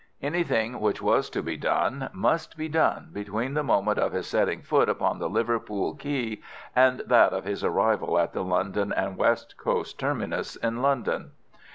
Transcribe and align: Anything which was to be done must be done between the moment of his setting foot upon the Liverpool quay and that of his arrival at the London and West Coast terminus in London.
Anything 0.23 0.79
which 0.79 0.99
was 0.99 1.29
to 1.29 1.43
be 1.43 1.55
done 1.55 2.09
must 2.11 2.57
be 2.57 2.67
done 2.67 3.09
between 3.13 3.53
the 3.53 3.61
moment 3.61 3.99
of 3.99 4.13
his 4.13 4.25
setting 4.25 4.63
foot 4.63 4.89
upon 4.89 5.19
the 5.19 5.29
Liverpool 5.29 5.93
quay 5.95 6.41
and 6.75 7.01
that 7.05 7.33
of 7.33 7.43
his 7.43 7.63
arrival 7.63 8.17
at 8.17 8.33
the 8.33 8.43
London 8.43 8.91
and 8.91 9.15
West 9.15 9.57
Coast 9.57 9.99
terminus 9.99 10.55
in 10.55 10.81
London. 10.81 11.33